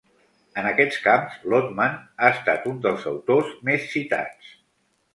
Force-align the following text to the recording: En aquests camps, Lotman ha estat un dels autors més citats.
En 0.61 0.69
aquests 0.69 0.97
camps, 1.03 1.35
Lotman 1.53 2.01
ha 2.01 2.33
estat 2.39 2.67
un 2.75 2.83
dels 2.89 3.09
autors 3.15 3.55
més 3.71 3.89
citats. 3.97 4.55